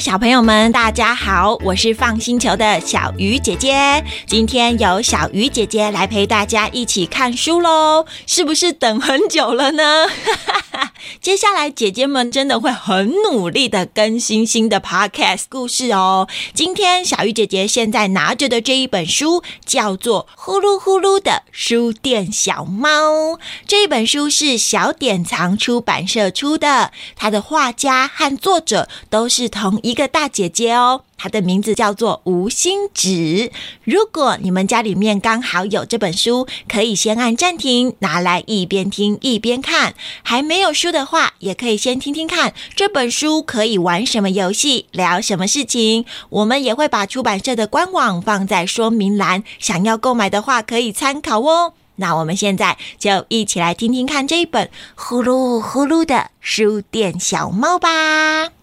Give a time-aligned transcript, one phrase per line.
[0.00, 4.04] 小朋友们，大家好，我是放星球的小鱼姐姐。
[4.26, 10.06] 今天由小鱼姐姐来陪大家一起看书喽，是不是等很久了呢？
[11.20, 16.28] 接下来姐姐们真的会很努力的更新新的 Podcast 故事哦。
[16.54, 23.32] 今天小鱼姐姐现在拿着的这一本书叫做《呼噜呼噜的书店小猫》，
[23.66, 33.50] 这本书是小典藏出版社出的，它的画家和作者都是同一个大姐姐哦，她的名字叫做吴心芷。
[33.84, 39.94] 如果你们家里面刚好有这本书，可以先按暂停，拿来一边听一边看。
[40.22, 46.04] 还没有书的话，也可以先听听看这本书可以玩什么游戏，聊什么事情。
[46.28, 51.72] 我们也会把出版社的官网放在说明栏，想要购买的话可以参考哦。
[51.96, 58.57] 那我们现在就一起来听听看这一本《呼噜呼噜的书店小猫》吧。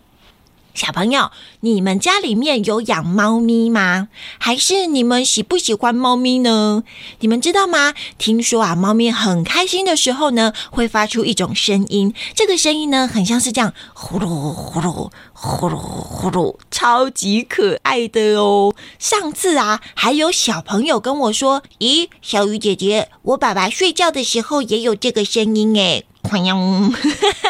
[0.76, 1.32] 小朋友，
[1.62, 4.10] 你们家里面有养猫咪吗？
[4.38, 6.84] 还是你们喜不喜欢猫咪呢？
[7.22, 7.94] 你们知道吗？
[8.18, 18.76] 听说啊，猫咪很开心的时候呢，会发出一种声音，这个声音呢，很像是这样呼噜呼噜呼噜呼噜，超级可爱的哦。
[19.00, 26.92] 上次啊，还有小朋友跟我说：“咦，小鱼姐姐，我爸爸睡觉的时候也有这个声音诶。”哐哟，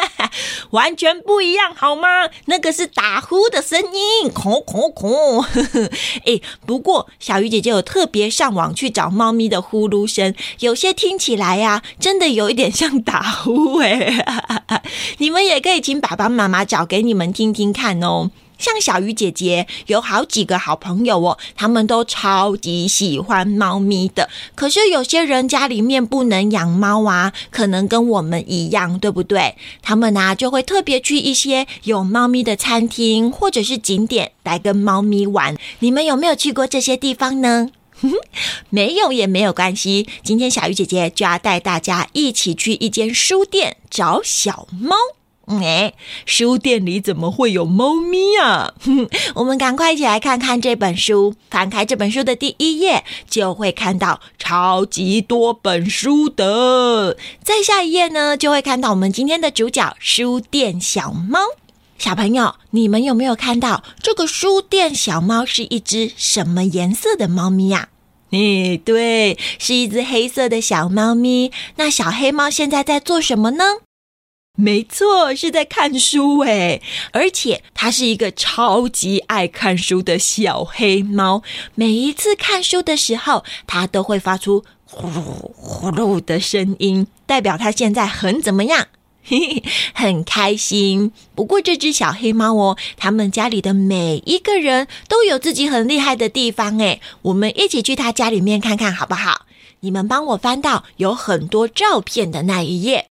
[0.70, 2.28] 完全不一样，好吗？
[2.46, 5.44] 那个是打呼的声音，吼吼吼！
[6.26, 14.24] 哎， 不过小鱼姐姐有特别上网去找猫咪的呼噜声，有些听起来呀、真的有一点像打呼哎。
[15.18, 18.30] 你们也可以请爸爸妈妈找给你们听听看哦。
[18.58, 24.28] 像小鱼姐姐有好几个好朋友哦，他们都超级喜欢猫咪的。
[24.54, 29.56] 可是有些人家里面不能养猫啊，可能跟我们一样，对不对？
[29.82, 35.56] 他们呢、就会特别去一些有猫咪的餐厅或者是景点来跟猫咪玩。
[35.80, 37.70] 你们有没有去过这些地方呢？
[38.68, 40.06] 没有也没有关系。
[40.22, 44.96] 今天小鱼姐姐就要带大家一起去一间书店找小猫。
[45.46, 48.74] 哎，书店里怎么会有猫咪啊？
[49.36, 51.34] 我们赶快一起来看看这本书。
[51.48, 57.16] 翻开这本书的第一页，就会看到超级多本书的。
[57.42, 61.38] 再下一页呢，就会看到我们今天的主角——书店小猫。
[61.96, 67.88] 小朋友，你们有没有看到这个书店小猫是一只什么颜色的猫咪呀？
[68.32, 71.52] 哎，对，是一只黑色的小猫咪。
[71.76, 73.64] 那小黑猫现在在做什么呢？
[74.56, 81.42] 没错，是在看书诶，而且它是一个超级爱看书的小黑猫。
[81.74, 85.22] 每一次看书的时候，它都会发出呼噜
[85.54, 88.86] 呼噜的声音，代表它现在很怎么样？
[89.22, 89.62] 嘿嘿，
[89.92, 91.12] 很开心。
[91.34, 97.00] 不过这只小黑猫哦，他们家里的每一个人都有自己很厉害的地方诶。
[97.22, 99.42] 我们一起去他家里面看看好不好？
[99.80, 103.08] 你们帮我翻到有很多照片的那一页。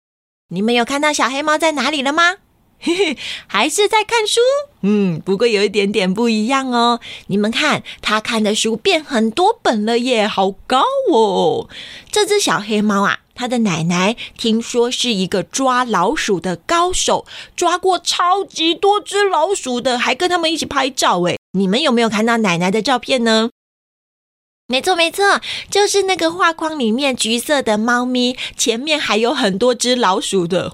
[0.55, 2.35] 你们有看到小黑猫在哪里了吗？
[2.79, 4.39] 嘿嘿，还是在看书？
[4.83, 7.01] 嗯，不过有一点点不一样哦。
[7.27, 11.67] 你们看，它看的书变很多本了耶，好高哦！
[12.09, 17.25] 这只小黑猫啊，它的奶奶听说是一个抓老鼠的高手，
[17.57, 21.37] 抓过超级多只老鼠的，还跟他们一起拍照诶。
[21.51, 23.49] 你们有没有看到奶奶的照片呢？
[24.67, 25.39] 没错，没错，
[25.69, 30.73] 就是那个画框里面橘色的猫咪，前面还有很多只老鼠的。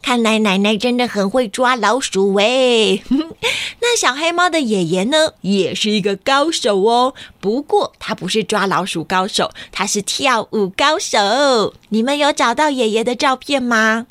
[0.00, 3.02] 看来奶奶真的很会抓老鼠喂。
[3.82, 7.14] 那小黑猫的爷爷呢，也是一个高手哦。
[7.40, 11.74] 不过他不是抓老鼠高手，他是跳舞高手。
[11.88, 14.06] 你们有找到爷爷的照片吗？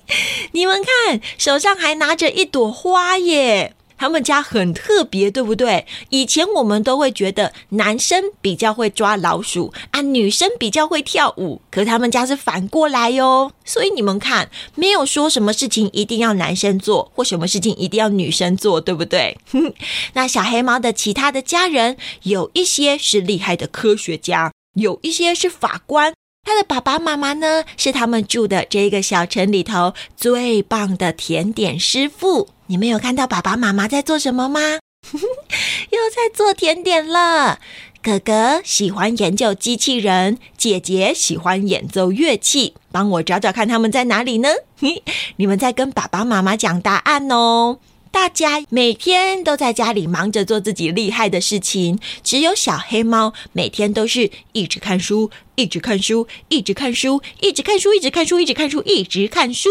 [0.52, 3.74] 你们看，手上还拿着一朵花耶。
[4.00, 5.86] 他们家很特别，对不对？
[6.08, 11.60] 以前我们都会觉得男生比较会抓老鼠啊，女生比较会跳舞。
[11.70, 13.52] 可他们家是反过来哟。
[13.62, 19.36] 所以你们看，没有说什么事情一定要男生做，或什么事情一定要女生做，对不对？
[20.14, 26.14] 那小黑猫的其他的家人，有一些是厉害的科学家，有一些是法官。
[26.42, 32.48] 他的爸爸妈妈呢，是他们住的这个小城里头最棒的甜点师傅。
[32.66, 34.60] 你们有看到爸爸妈妈在做什么吗？
[35.12, 37.58] 又在做甜点了。
[38.02, 42.74] 哥哥喜欢研究机器人，姐姐喜欢演奏乐器。
[42.90, 44.48] 帮我找找看他们在哪里呢？
[45.36, 47.78] 你们在跟爸爸妈妈讲答案哦。
[48.12, 59.70] 大家每天都在家里忙着做自己厉害的事情，只有小黑猫每天都是一直看书，一直看书，一直看书，一直看书，一直看书，一直看书，一直看书。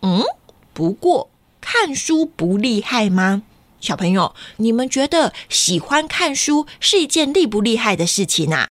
[0.00, 0.24] 嗯，
[0.72, 1.28] 不过
[1.60, 3.42] 看书不厉害吗？
[3.80, 8.69] 小朋友，你们觉得喜欢看书是一件厉不厉害的事情啊？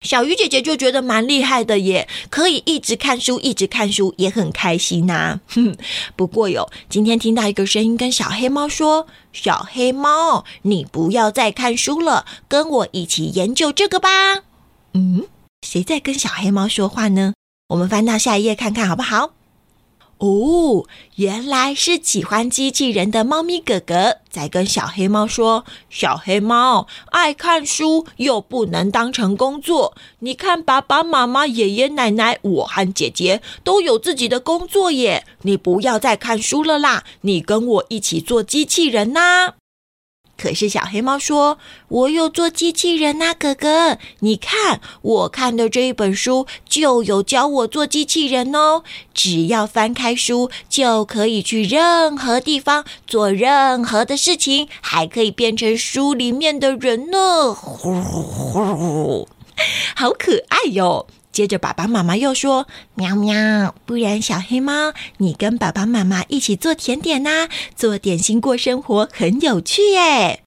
[0.00, 5.76] 小鱼姐姐就觉得蛮厉害的耶，可以一直看书，一直看书，也很开心呐、哼，
[6.14, 14.44] 不过哟，今天听到一个声音跟小黑猫说：“小黑猫，你不要再看书了，跟我一起研究这个吧。”
[14.94, 15.26] 嗯，
[15.66, 17.34] 谁在跟小黑猫说话呢？
[17.70, 19.32] 我们翻到下一页看看好不好？
[20.18, 20.84] 哦，
[21.14, 29.96] 原来是喜欢机器人的猫咪哥哥在跟小黑猫说：“小黑猫爱看书，又不能当成工作。
[30.18, 35.24] 你看，爸爸妈妈、爷爷奶奶，我和姐姐都有自己的工作耶。
[35.42, 39.54] 你不要再看书了啦，你跟我一起做机器人呐。”
[40.40, 41.58] 可是小黑猫说
[41.88, 48.84] ：“我有做机器人呐，哥哥，你看我看的这一本书就有教我做机器人哦。
[49.12, 57.52] 只要翻开书，就可以去任何地方做任何的事情，还可以变成书里面的人呢。
[57.52, 59.28] 呼呼，
[59.96, 61.06] 好可爱哟！”
[61.38, 62.66] 接着，爸爸妈妈又说
[62.98, 70.42] ：“喵喵，不然小黑猫，你跟爸爸妈妈一起做甜点呐，做点心过生活，很有趣耶。”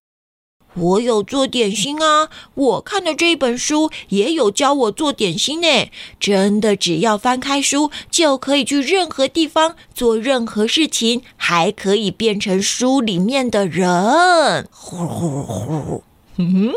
[0.76, 5.90] 我有做点心啊，我看的这一本书也有教我做点心呢。
[6.20, 14.68] 真的，只要翻开书，就可以去任何地方做任何事情，还可以变成书里面的人。
[14.72, 16.04] 呼呼呼。
[16.42, 16.74] 嗯，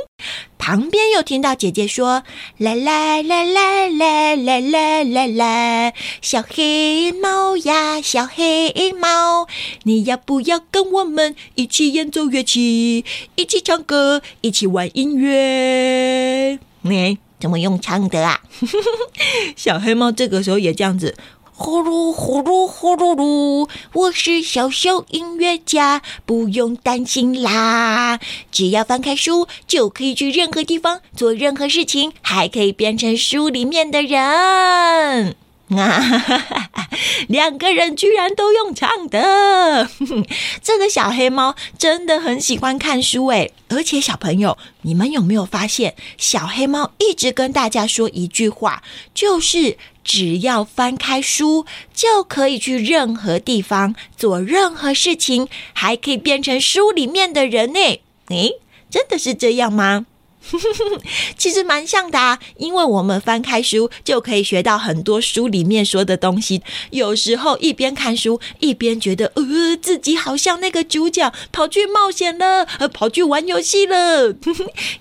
[0.59, 2.23] 旁边又听到姐姐说
[2.59, 9.49] ：“啦啦啦啦啦啦啦啦啦，小黑猫呀，小黑猫，
[9.85, 13.05] 你要不要跟我们一起演奏乐器，
[13.37, 16.59] 一起唱歌，一起玩音乐？
[16.83, 18.43] 你怎么用唱的啊？”
[19.57, 21.17] 小黑猫这个时候也这样子。
[21.57, 28.19] 呼噜呼噜呼噜噜，我是小小音乐家，不用担心啦。
[28.51, 35.37] 只要翻开书，就可以去任何地方做任何事情，还可以变成书里面的人。
[35.71, 36.59] 啊，
[37.29, 39.89] 两个人居然都用唱的，
[40.61, 43.53] 这个小黑猫真的很喜欢看书诶。
[43.69, 48.83] 而且小朋友，你们有没有发现，小黑猫一直跟大家说一句话，
[49.15, 49.79] 就是。
[50.05, 57.81] 只要翻开书，就可以去任何地方做任何事情，还可以变成书里面的人呢。
[58.29, 58.61] 诶，
[58.91, 60.07] 真的是这样吗？
[61.37, 66.63] 其实蛮像的，因为我们翻开书就可以学到很多书里面说的东西。
[66.91, 74.33] 有时候一边看书一边觉得，呃，自己好像那个主角跑去冒险了，呃，跑去玩游戏了。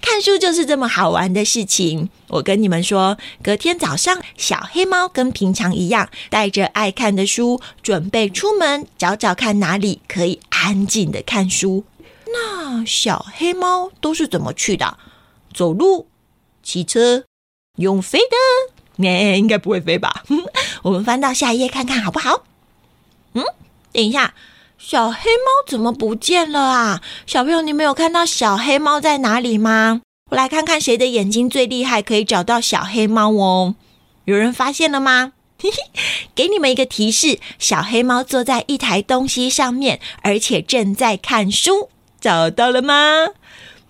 [0.02, 2.10] 看书就是这么好玩的事情。
[2.30, 11.84] 我跟你们说，隔天早上，小黑猫跟平常一样，带着爱看的书，准备出门找找看哪里可以安静的看书。
[12.34, 14.98] 那小黑猫都是怎么去的？
[15.54, 16.08] 走路、
[16.64, 17.24] 骑车、
[17.78, 18.74] 用飞的？
[18.96, 20.24] 你、欸、应该不会飞吧？
[20.84, 22.44] 我们翻到下一页看看好不好？
[23.34, 23.44] 嗯，
[23.92, 24.34] 等一下，
[24.78, 27.02] 小黑猫怎么不见了啊？
[27.26, 30.02] 小朋友，你们有看到小黑猫在哪里吗？
[30.32, 33.76] 我来看看谁的眼睛最厉害，可以找到小黑猫哦。
[34.26, 35.34] 有人发现了吗？
[35.60, 35.78] 嘿嘿，
[36.36, 41.90] 给你们一个提示：小黑猫坐在一台东西上面，而且正在看书。
[42.20, 43.30] 找到了吗？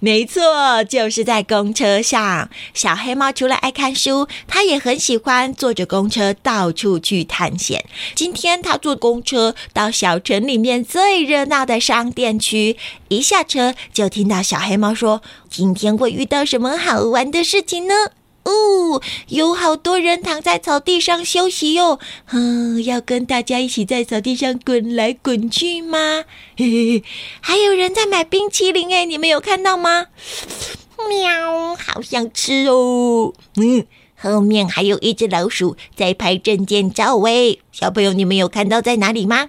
[0.03, 2.49] 没错，就是在公车上。
[2.73, 7.85] 小黑猫除了爱看书，它也很喜欢坐着公车到处去探险。
[8.13, 12.75] 今天它坐公车到小城里面最热闹的商店区，
[13.07, 17.93] 一下车就听到小黑猫说：“今天会遇到什么好玩的事情呢？”
[18.43, 21.99] 哦，有好多人躺在草地上休息哟。
[22.31, 26.25] 嗯，要跟大家一起在草地上滚来滚去吗？
[26.57, 27.03] 嘿嘿嘿，
[27.41, 30.07] 还有人在买冰淇淋诶，你们有看到吗？
[31.09, 33.33] 喵，好想吃哦。
[33.55, 33.85] 嗯，
[34.19, 39.47] 后面还有一只老鼠在拍证件照诶，小朋友，你们有看到在哪里吗？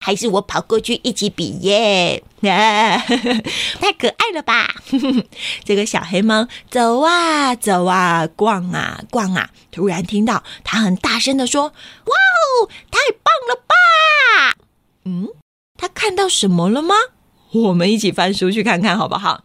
[0.00, 2.22] 还是我跑过去一起比耶？
[2.42, 2.98] 啊，
[3.80, 4.74] 太可爱了吧！
[5.64, 11.72] 这个小黑猫走啊走啊，逛啊逛啊，突然听到它很大声的说
[12.06, 14.56] ：“哇哦，太棒了吧！”
[15.04, 15.28] 嗯，
[15.76, 16.94] 它看到什么了吗？
[17.52, 19.42] 我们一起翻书去看看好不好？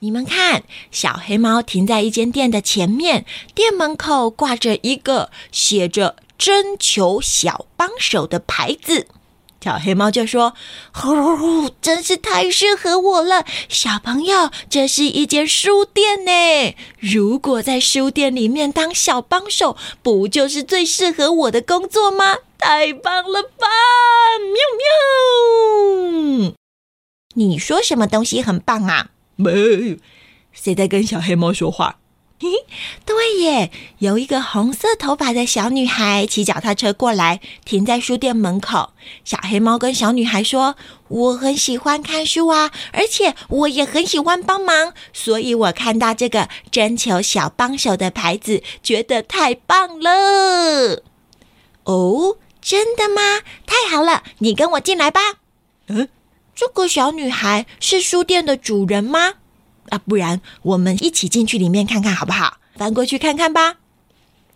[0.00, 9.08] 你们看，小黑猫停在一间店的前面，店门口挂着一个写着“征求小帮手”的牌子。
[9.66, 10.54] 小黑猫就说
[10.94, 16.76] ：“呼呼，真是太适合我了，小朋友，这是一间书店呢。
[17.00, 22.36] 如果在书店里面当小帮手，不就是最适合我的工作吗？
[22.58, 23.66] 太棒了吧！
[24.38, 24.54] 喵
[26.44, 26.54] 喵。”
[27.34, 29.08] 你说什么东西很棒啊？
[29.34, 29.98] 没，
[30.52, 31.98] 谁在跟小黑猫说话？
[32.38, 32.48] 嘿，
[33.06, 38.90] 对耶，有一个红色头发的小女孩骑脚踏车过来，停在书店门口。
[39.24, 40.76] 小黑猫跟小女孩说
[41.08, 51.02] ：“我很喜欢看书啊，而且我也很喜欢帮忙，所以我看到这个征求小帮手的牌子，觉得太棒了。”
[51.84, 53.40] 哦，真的吗？
[53.64, 55.20] 太好了，你跟我进来吧。
[55.86, 56.08] 嗯，
[56.54, 59.34] 这个小女孩是书店的主人吗？
[59.90, 62.58] 啊，不然我们一起进去里面看看好不好？
[62.76, 63.76] 翻过去看看吧。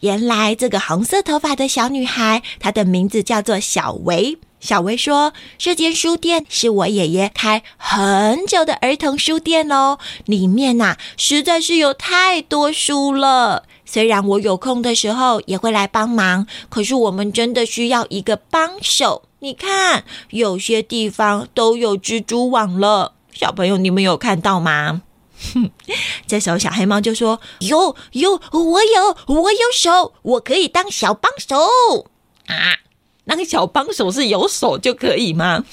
[0.00, 4.38] 原来这个红色头发的小女孩，她的名字叫做小维。
[4.58, 13.64] 小维说：“这间书店是我爷爷开很久的儿童书店哦，里面呐、实在是有太多书了。
[13.86, 19.22] 虽然我有空的时候也会来帮忙，可是我们真的需要一个帮手。
[19.38, 23.14] 你看，有些地方都有蜘蛛网了。
[23.32, 25.02] 小朋友，你们有看到吗？”
[25.54, 25.70] 哼，
[26.26, 32.08] 这时候小黑猫就说：“有有，我有我有手，我可以当小帮手
[32.46, 32.78] 啊！
[33.24, 35.64] 那个小帮手是有手就可以吗？”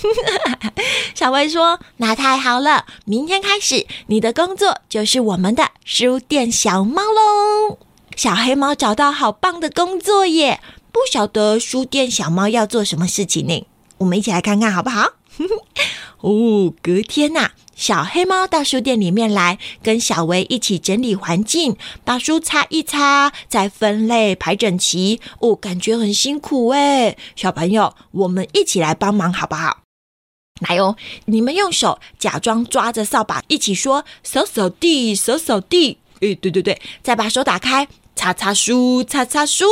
[1.15, 7.77] 小薇说：“那太好了，明天开始，你的工作就是我们的书店小猫喽。”
[8.15, 10.59] 小黑猫找到好棒的工作耶！
[10.91, 13.67] 不晓得书店小猫要做什么事情呢？
[13.99, 15.13] 我们一起来看看好不好？
[16.21, 17.53] 哦，隔天呐、啊。
[17.75, 25.19] 小黑猫到书店里面来，跟小维一起整理环境，把书擦一擦，再分类排整齐。
[25.41, 27.15] 哦，感觉很辛苦诶。
[27.35, 29.83] 小朋友，我们一起来帮忙好不好？
[30.67, 35.99] 来哦，你们用手假装抓着扫把，一起说扫扫地，扫扫地。
[36.21, 39.65] 诶，对对对，再把手打开，擦擦书，擦擦书，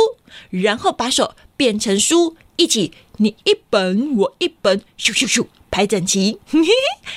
[0.50, 5.46] 然后把手变成书，一起你一本我一本，咻咻咻。
[5.68, 6.68] 排整齐，嘿 嘿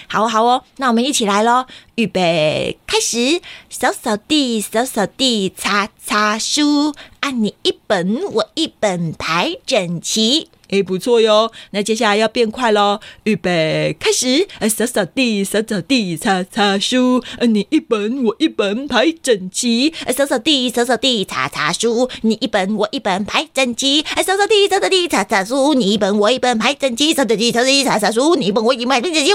[0.10, 1.65] 好哦好哦，那我们一起来喽！
[2.00, 10.48] 预备，开始，扫扫地，扫扫地，擦擦书，按你一本，我一本，排整齐。
[10.70, 11.51] 哎，不错哟！
[11.72, 13.00] 那接下来要变快喽！
[13.24, 14.48] 预备，开始！
[14.70, 17.24] 扫扫地，扫扫地，擦擦书。
[17.41, 19.91] 你一本，我一本，排整齐。
[20.15, 22.08] 扫扫地，扫扫地，擦擦书。
[22.22, 24.06] 你一本，我一本，排整齐。
[24.24, 25.74] 扫扫地，扫扫地，擦擦书。
[25.74, 27.15] 你一本，我一本，排整齐。
[27.15, 28.36] 扫扫地，扫扫地，擦擦书。
[28.36, 29.27] 你一本，我一本，排整齐。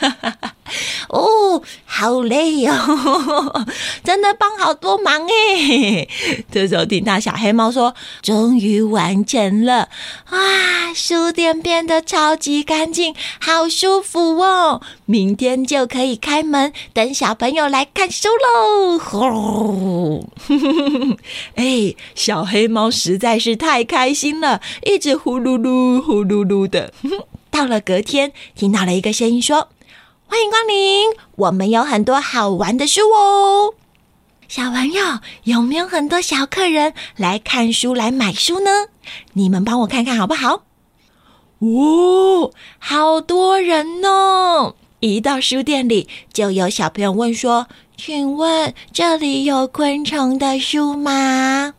[0.00, 0.08] 哈
[0.40, 0.54] 哈
[1.08, 3.66] 哦，好累、哦，
[4.04, 6.06] 真的帮好多忙哎！
[6.52, 9.88] 这时候听到小黑猫说：“终于完成了
[10.30, 14.82] 哇，书店变得超级干净，好舒服哦！
[15.06, 20.28] 明天就可以开门，等小朋友来看书喽！”呼，
[21.56, 26.92] 哎，小黑猫实在是太开心了，一直呼噜噜、呼噜噜的。
[27.50, 29.70] 到了隔天，听到了一个声音说。
[30.30, 33.72] 欢迎光临，我们有很多好玩的书哦。
[34.46, 38.88] 小朋友，有没有很多小客人来看书、来买书呢？
[39.32, 40.64] 你们帮我看看好不好？
[41.60, 44.74] 哦，好多人哦！
[45.00, 47.66] 一到书店里，就有小朋友问说
[47.96, 51.72] ：“请问这里有昆虫的书吗？”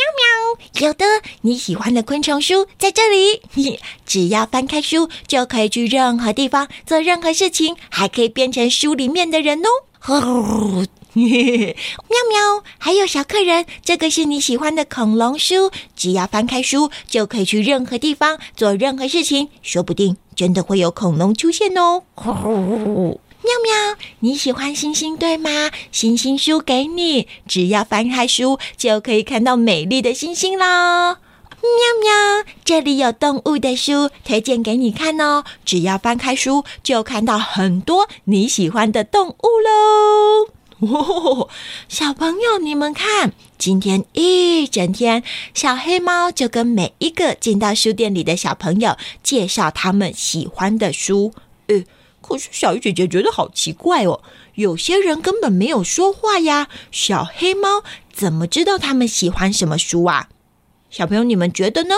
[0.00, 1.04] 喵喵，有的，
[1.42, 3.42] 你喜欢的昆虫书在这里。
[3.54, 9.68] 你 只要翻开书，就可以去任何地方做任何事情，还可以变成书里面的人哦。
[11.12, 11.24] 喵
[12.30, 22.04] 喵，还有小客人，这个是你喜欢的恐龙书，只要翻开书，就可以去任何地方做任何事情，说不定真的会有恐龙出现哦。
[23.42, 25.70] 喵喵，你喜欢星星对吗？
[25.90, 31.14] 星星书给你，只要翻开书就可以看到美丽的星星啦。
[31.14, 31.70] 喵
[32.02, 35.44] 喵，这里有动物的书，推荐给你看哦。
[35.64, 40.50] 只要翻开书就看到很多你喜欢的动物喽。
[40.80, 41.48] 哦，
[41.88, 45.22] 小朋友，你们看，今天一整天，
[45.54, 51.32] 小黑猫就跟每一个进到书店里的小朋友介绍他们喜欢的书。
[51.68, 51.82] 呃。
[52.20, 54.20] 可是小鱼姐姐觉得好奇怪哦，
[54.54, 60.28] 有些人根本没有说话呀，小黑猫怎么知道他们喜欢什么书啊？
[60.90, 61.94] 小朋友，你们觉得呢？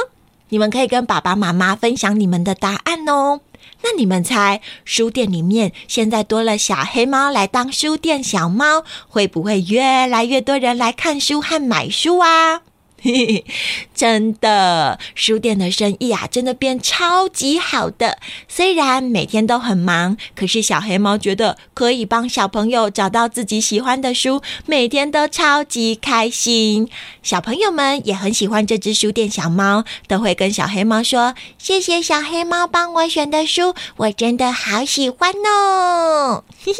[0.51, 3.41] 你们可以跟爸爸妈妈分享你们的答案哦。
[3.83, 12.63] 那你们猜，书店里面现在多了小黑猫来当书店小猫，会不会越来越多人来看书和买书啊？
[13.95, 18.19] 真的，书店的生意啊，真的变超级好的。
[18.49, 26.89] 虽然每天都很忙，可是小黑猫觉得可以帮小朋友找到自己喜欢的书，每天都超级开心。
[27.23, 36.79] 小朋友们也很喜欢这只书店小猫，都会跟小黑猫说：“谢谢小黑猫帮我选的书，我真的好喜欢哦。”嘿嘿，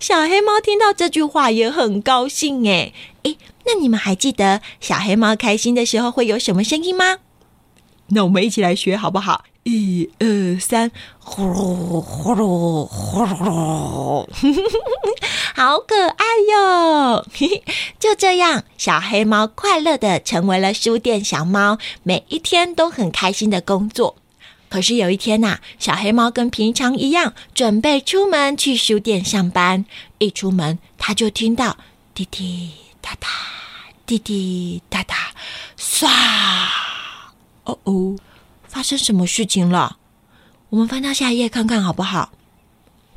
[0.00, 2.92] 小黑猫听到这句话也很高兴诶。
[3.24, 3.36] 诶
[3.68, 7.18] 那你们还记得小黑猫开心的时候会有什么声音吗？
[8.08, 9.44] 那我们一起来学好不好？
[9.64, 14.26] 一二三，呼噜呼噜呼噜，
[15.54, 17.26] 好可爱哟！
[18.00, 24.16] 就这样，小黑猫快乐的成为了书店小猫，每一天都很开心的工作。
[24.70, 29.84] 可是有一天呐、啊，小黑猫跟平常一样，准备出门去书店上班。
[30.16, 31.76] 一出门，它就听到
[32.14, 32.70] 滴滴
[33.08, 33.28] 哒哒。
[34.04, 35.14] 滴滴哒哒，
[35.78, 36.06] 唰！
[37.64, 38.18] 哦哦，
[38.66, 39.96] 发生什么事情了？
[40.68, 42.30] 我们翻到下一页看看好不好？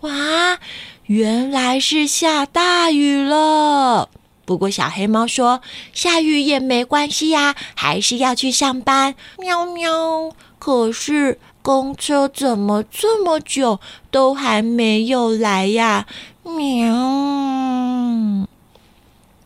[0.02, 0.60] 哇，
[1.08, 4.10] 原来是下大雨了。
[4.46, 5.62] 不过小黑猫说，
[5.94, 9.16] 下雨也没关系呀，还是要去上班。
[9.38, 16.08] 喵喵，可是公车怎么这么久都还没有来呀？
[16.44, 18.48] 喵。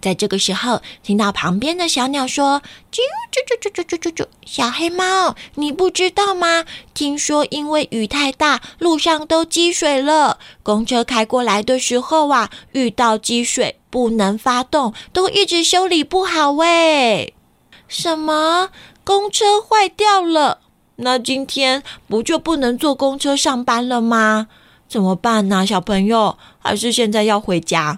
[0.06, 2.62] 在这个时候，听到旁边的小鸟说
[2.94, 3.00] ：“啾
[3.34, 6.64] 啾啾啾啾啾啾啾，小黑猫，你不知道吗？
[6.94, 10.38] 听说因为雨太大，路上都积水了。
[10.62, 16.52] 公车开过来的时候啊，遇到积水不能发动，都一直修理不好。
[16.52, 17.34] 喂，
[17.88, 18.70] 什么？
[19.04, 20.60] 公车坏掉了？
[20.98, 24.50] 那今天不就不能坐公车上班了吗？
[24.88, 25.66] 怎么办呢？
[25.66, 27.98] 小朋友，还是现在要回家？”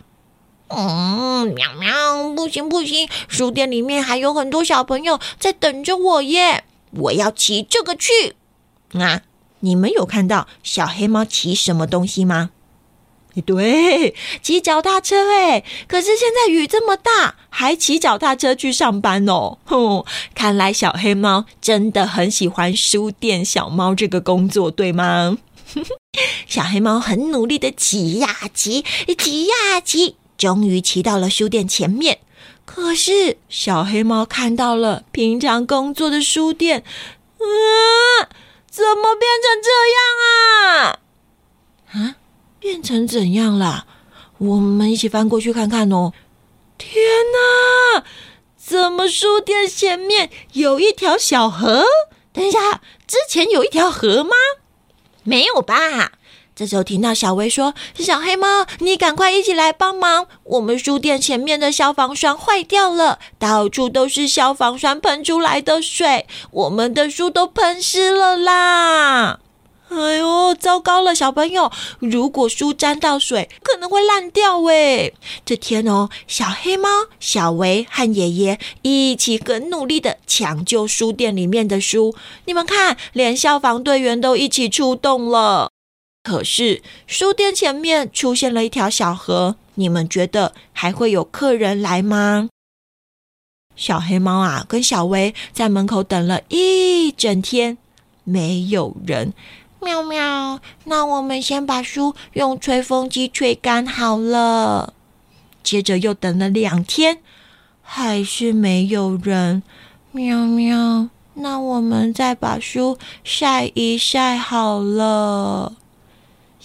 [0.70, 6.64] 嗯，喵喵，不行不行，书店里面还有很多小朋友在等着我耶！
[6.92, 8.36] 我要骑这个去。
[8.94, 9.22] 啊，
[9.62, 12.52] 你们有看到小黑猫骑什么东西吗？
[13.46, 15.64] 对，骑脚踏车哎！
[15.88, 19.60] 可是现在雨这么大，还骑脚踏车去上班哦。
[19.66, 25.38] 哼，看来小黑猫真的很喜欢书店小猫这个工作，对吗？
[26.48, 28.84] 小黑猫很努力的骑呀骑，
[29.18, 30.16] 骑呀骑。
[30.38, 32.20] 终于骑到了书店前面，
[32.66, 36.84] 可是小黑猫看到了平常工作的书店，
[37.40, 38.30] 啊，
[38.70, 41.00] 怎么变成这样啊？
[41.92, 42.16] 啊，
[42.60, 43.88] 变成怎样了？
[44.38, 46.14] 我们一起翻过去看看哦。
[46.78, 46.94] 天
[47.96, 48.04] 哪，
[48.56, 51.84] 怎么书店前面有一条小河？
[52.32, 54.36] 等一下，之前有一条河吗？
[55.24, 56.12] 没有吧？
[56.58, 60.26] 这时候听到小薇说：“小黑猫，你赶快一起来帮忙！
[60.44, 69.40] 我们书店前面的消防栓坏掉了，到处都是消防栓喷出来的水，我们的书都喷湿了啦！
[69.90, 75.14] 哎呦，糟糕了，小朋友，如果书沾到水，可能会烂掉诶。
[75.46, 76.90] 这天哦，小黑猫、
[77.20, 82.16] 小薇和爷爷一起很努力的抢救书店里面的书，
[82.46, 85.70] 你们看，连消防队员都一起出动了。”
[86.28, 92.50] 可是书店前面出现了一条小河，你们觉得还会有客人来吗？
[93.78, 97.78] 小黑猫啊，跟小薇在门口等了一整天，
[98.26, 99.32] 没有人。
[99.82, 104.94] 喵喵，那我们先把书用吹风机吹干好了。
[105.64, 107.20] 接着又等了两天，
[107.82, 109.64] 还是没有人。
[110.12, 115.78] 喵喵，那我们再把书晒一晒好了。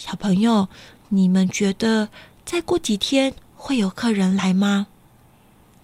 [0.05, 0.69] 小朋友，
[1.11, 2.09] 你们觉得
[2.45, 4.89] 再过几天会有客人来吗？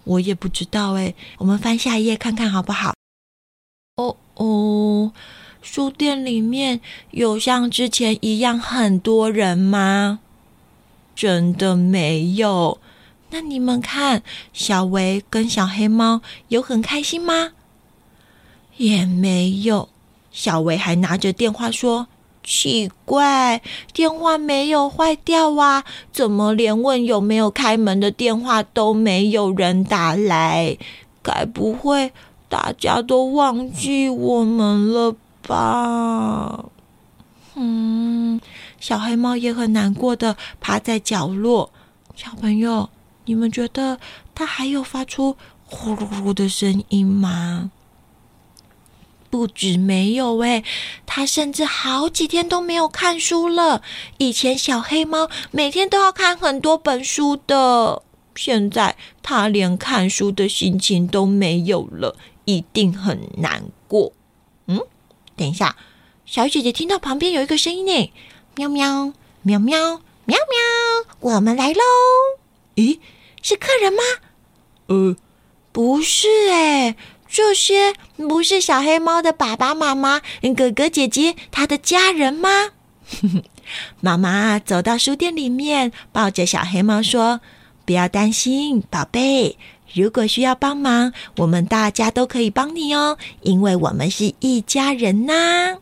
[0.03, 2.93] 我也不知道哎，我们翻下一页看看好不好？
[3.95, 5.13] 哦哦，
[5.61, 10.19] 书店里面有像之前一样很多人吗？
[11.15, 12.81] 真的没有。
[13.29, 17.53] 那你们看，小维跟小黑猫有很开心吗？
[18.75, 19.87] 也没有。
[20.29, 22.09] 小维还拿着电话说。
[22.51, 23.61] 奇怪，
[23.93, 25.83] 电话没有坏掉啊？
[26.11, 30.75] 怎么连问有没有开门的电话都没有人打来？
[31.21, 32.11] 该不会
[32.49, 36.65] 大家都忘记我们了吧？
[37.53, 38.41] 嗯，
[38.79, 41.69] 小黑猫也很难过的趴在角落。
[42.15, 42.89] 小朋友，
[43.25, 43.99] 你们觉得
[44.33, 47.69] 它还有发出呼噜噜的声音吗？
[49.29, 50.63] 不止没有诶，
[51.05, 53.81] 他甚至好几天都没有看书了。
[54.17, 58.01] 以前小黑猫每天都要看很多本书的，
[58.35, 62.15] 现在他连看书的心情都没有了，
[62.45, 64.13] 一定很难过。
[64.67, 64.81] 嗯，
[65.35, 65.75] 等一下，
[66.25, 68.11] 小姐姐听到旁边有一个声音呢，
[68.55, 70.37] 喵喵喵喵喵喵，
[71.19, 71.81] 我们来喽！
[72.75, 72.99] 咦，
[73.41, 73.99] 是客人吗？
[74.87, 75.15] 呃，
[75.71, 76.95] 不是诶，
[77.29, 80.21] 这些不是小黑猫的爸爸妈妈、
[80.57, 82.71] 哥哥姐姐他的家人吗？
[84.01, 87.39] 妈妈走到书店里面，抱着小黑猫说
[87.85, 89.57] ：“不要担心，宝贝。
[89.93, 95.77] 如果需要帮忙，我们大家都可以帮你哦，因为我们是一家人呐。”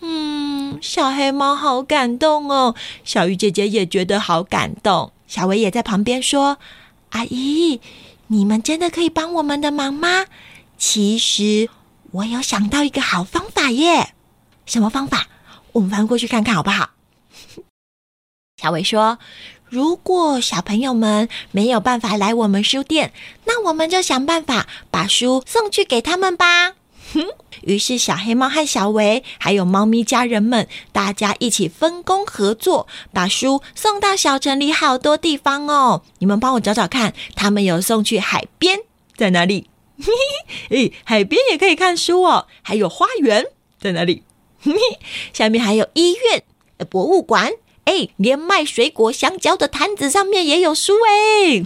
[0.00, 5.12] 嗯，小黑猫好感动哦，小鱼姐姐也觉得好感动。
[5.28, 6.58] 小薇也在旁边说
[7.10, 7.80] ：“阿姨，
[8.28, 10.26] 你们真的可以帮我们的忙吗？
[10.78, 11.68] 其实
[12.12, 14.14] 我有想到一个好方法耶。
[14.64, 15.26] 什么方法？”
[15.72, 16.90] 我们翻过去看看好不好？
[18.60, 19.18] 小伟说
[19.68, 23.12] ：“如果小朋友们没有办法来我们书店，
[23.44, 26.74] 那我们就想办法把书送去给他们吧。”
[27.14, 27.26] 哼，
[27.62, 36.02] 于是小黑猫和小维还有猫咪家人们，大家一起分工合作，把书送到小城里好多地方哦。
[36.18, 38.80] 你们帮我找找看，他们有送去海边，
[39.16, 39.68] 在哪里？
[40.00, 40.12] 嘿
[40.70, 42.46] 嘿，诶，海边也可以看书哦。
[42.62, 43.46] 还有花园
[43.80, 44.22] 在哪里？
[45.32, 46.42] 下面还有医院、
[46.88, 47.52] 博物馆，
[47.84, 51.64] 哎，连卖水果、香蕉的摊子上面也有书哎。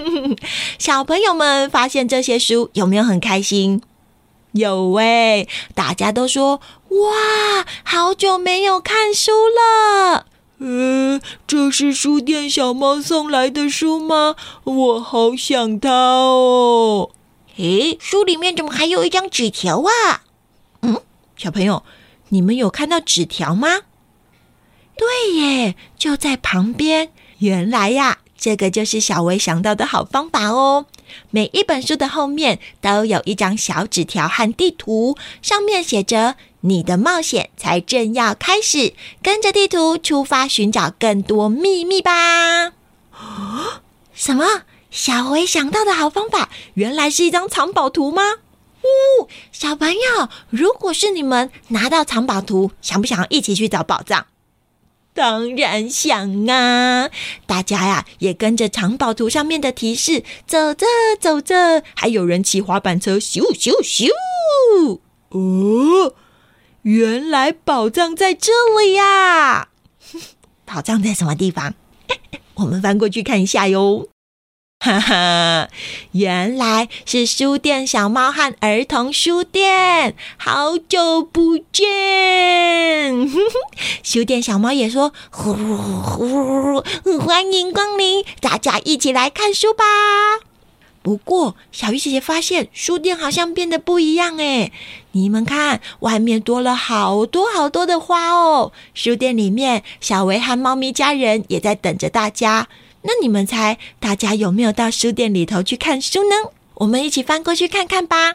[0.78, 3.82] 小朋友们发现这些书，有没有很开心？
[4.58, 10.26] 有喂，大家都说哇，好久没有看书了。
[10.58, 14.34] 呃，这是书店小猫送来的书吗？
[14.64, 17.10] 我好想它哦。
[17.56, 20.22] 诶，书里面怎么还有一张纸条啊？
[20.82, 21.00] 嗯，
[21.36, 21.84] 小朋友。
[22.30, 23.68] 你们有看到纸条吗？
[24.96, 27.10] 对耶，就在旁边。
[27.38, 30.86] 原来呀，这个就是小薇想到的好方法哦。
[31.30, 42.72] 每一本书的后面都有一张小纸条和地图，上面写着：“你的冒险才正要开始，跟着地图出发，寻找更多秘密吧。”
[44.14, 44.62] 什么？
[44.90, 48.22] 小薇想到的好方法，原来是一张藏宝图吗？
[48.80, 54.26] 哦，小朋友，如果是你们拿到藏宝图，想不想一起去找宝藏？
[55.18, 57.10] 当然想啊！
[57.44, 60.86] 大家呀，也跟着藏宝图上面的提示走着
[61.18, 64.08] 走着，还有人骑滑板车咻咻咻！
[65.30, 66.14] 哦，
[66.82, 69.70] 原来宝藏在这里呀！
[70.64, 71.74] 宝藏在什么地方？
[72.54, 74.06] 我们翻过去看一下哟。
[74.80, 75.68] 哈哈，
[76.12, 83.28] 原来是书店小猫和儿童书店，好久不见！
[84.04, 86.80] 书店小猫也说：“呼呼，
[87.18, 89.82] 欢迎光临，大家一起来看书吧。”
[91.02, 94.72] 不过，小鱼姐姐发现书店好像变得不一样诶，
[95.10, 98.70] 你们看，外面多了好多好多的花哦。
[98.94, 102.68] 书店里面，小维和猫咪家人也在等着大家。
[103.08, 106.52] 那你们猜，大家有没有到书店里头去看书呢？
[106.74, 108.34] 我们一起翻过去看看吧。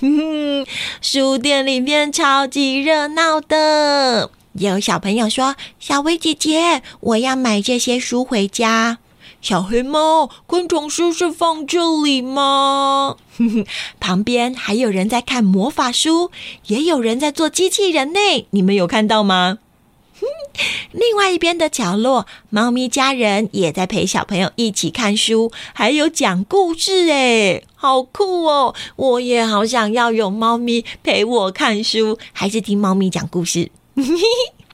[0.00, 0.66] 哼哼，
[1.00, 8.98] 书店里面超级热闹的，有小朋友说：“小薇姐姐，我要买这些书回家。”
[9.42, 13.16] 小黑猫，昆虫书是放这里吗？
[13.36, 13.66] 哼哼，
[13.98, 16.30] 旁边还有人在看魔法书，
[16.68, 18.20] 也有人在做机器人呢。
[18.50, 19.58] 你们有看到吗？
[20.92, 28.74] 另外一边的角落，猫咪家人也在陪小朋友一起看书，还有讲故事，哎，好酷哦！
[28.96, 33.70] 我也好想要有猫咪陪我看书，还是听猫咪讲故事。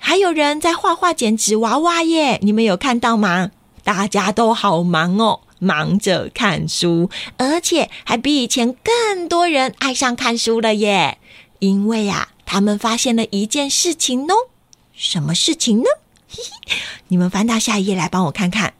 [0.01, 3.51] 还有人在画画剪纸娃娃耶，你们有看到吗？
[3.85, 7.09] 大家都好忙哦，忙着看书，
[7.39, 11.19] 而且还比以前更多人爱上看书了耶。
[11.61, 14.35] 因为呀，他们发现了一件事情哦。
[14.99, 15.85] 什么事情呢？
[16.29, 18.75] 嘿嘿，你们翻到下一页来帮我看看。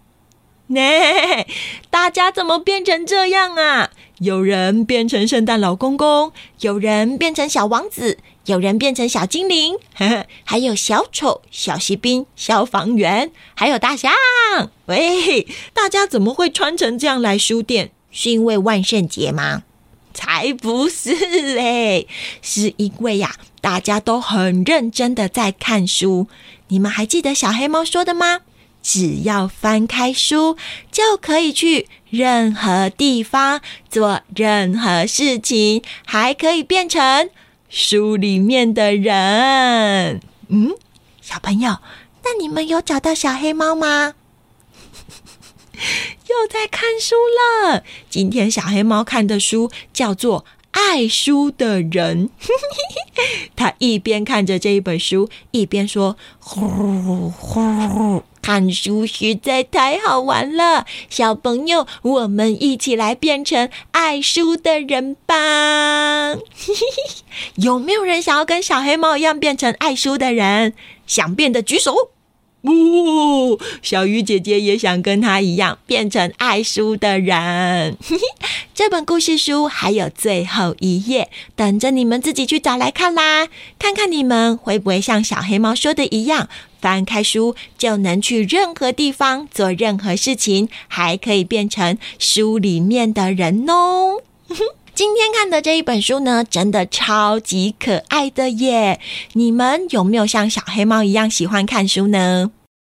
[0.67, 1.47] 那
[1.91, 3.91] 大家怎么变成这样啊？
[4.19, 14.13] 有人变成圣诞老公公，有人变成小王子，有人变成小精灵，呵呵，还有小丑、小骑兵、消防员，还有大象。
[14.87, 17.93] 喂，大家怎么会穿成这样来书店？
[18.11, 19.63] 是因为万圣节吗？
[20.15, 21.15] 才不是
[21.55, 22.07] 嘞，
[22.43, 26.29] 是因为呀，大家都很认真的在看书。
[26.69, 28.41] 你们还记得小黑猫说的吗？
[28.83, 30.57] 只要翻开书，
[30.91, 37.29] 就可以去任何地方做任何事情，还可以变成
[37.69, 40.21] 书里面的人。
[40.49, 40.75] 嗯，
[41.21, 41.79] 小朋友，
[42.25, 44.15] 那你们有找到小黑猫吗？
[46.29, 47.83] 又在看书了。
[48.11, 50.41] 今天小黑猫看的书叫做
[50.73, 52.29] 《爱书的人》，
[53.57, 66.37] 他一边看着这一本书，一边说：“呼呼，看书实在太好玩了，小朋友，我们一起来变成爱书的人吧！”
[67.57, 70.75] 有没有人想要跟小黑猫一样变成爱书的人？
[71.07, 72.11] 想变的举手。
[72.63, 77.97] 呜，小鱼姐姐也想跟她一样变成爱书的人。
[78.75, 83.49] 这本故事书还有最后一页，等着你们自己去找来看啦。
[83.79, 86.49] 看看你们会不会像小黑猫说的一样，
[86.81, 94.23] 翻开书就能去任何地方做任何事情，还可以变成书里面的人哦。
[94.99, 99.01] 今天看的这一本书呢，真的超级可爱的耶！
[99.35, 102.51] 你们有没有像小黑猫一样喜欢看书呢？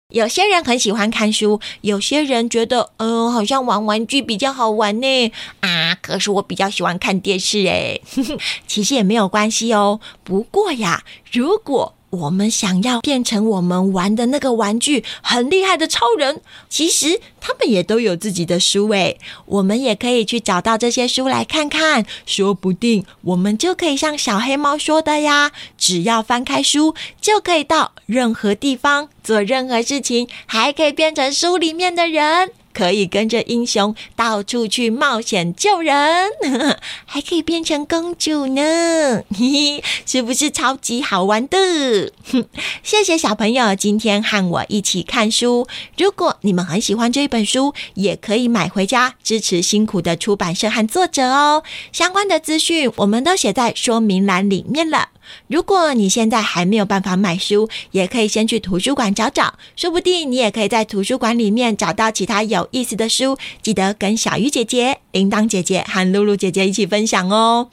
[0.08, 5.32] 有些人很喜欢看书，有些人觉得，呃，好像玩玩具比较好玩呢。
[5.60, 8.00] 啊，可是我比较喜欢看电视诶。
[8.66, 10.00] 其实也没有关系哦。
[10.24, 32.50] 不过呀，如果我们想要变成我们玩的那个玩具很厉害的超人，其实他们也都有自己的书诶，我们也可以去找到这些书来看看，说不定我们就可以像小黑猫说的呀，只要翻开书就可以到任何地方做任何事情，还可以变成书里面的人。
[32.72, 36.30] 可以跟着英雄到处去冒险救人，
[37.04, 42.12] 还可以变成公主呢，嘿嘿，是不是超级好玩的？
[42.82, 45.66] 谢谢小朋友今天和我一起看书。
[45.96, 51.62] 如果你们很喜欢这本书，也可以买回家支持辛苦的出版社和作者哦。
[51.92, 55.08] 相关的资讯我们都写在说明栏里面了。
[55.48, 63.36] 如果你现在还没有办法买书，也可以先去图书馆找找，说不定你也可以在图书馆里面找到其他有意思的书。
[63.62, 67.68] 记得跟小鱼姐姐、铃铛姐姐和露露姐姐一起分享哦。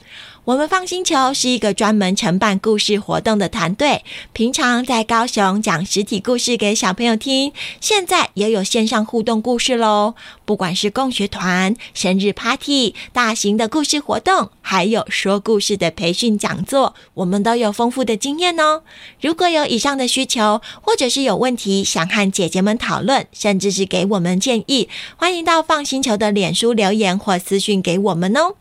[0.45, 10.15] 我们放星球是一个专门承办故事活动的团队，平常在高雄讲实体故事给小朋友听，现在也有线上互动故事喽。
[10.47, 18.83] 不管是共学团、生日 party、大型的故事活动，还有说故事的培训讲座，我们都有丰富的经验哦。
[19.19, 28.55] 如果有以上的需求，或者是有问题想和姐姐们讨论，甚至是给我们建议，欢迎到放星球的脸书留言或私讯给我们哦。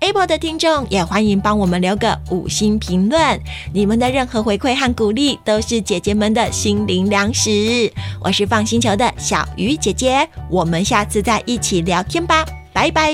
[0.00, 3.40] Apple 的听众也欢迎帮我们留个五星评论，
[3.72, 7.90] 你们的任何回馈和鼓励都是姐姐们的心灵粮食。
[8.20, 13.12] 我是放星球的小鱼姐姐，我们下次再一起聊天吧，拜拜。